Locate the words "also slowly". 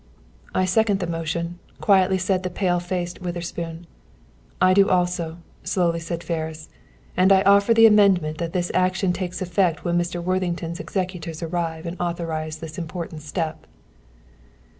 4.89-5.99